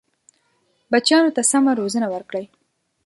[0.91, 2.45] بچیانو ته سمه روزنه ورکړئ.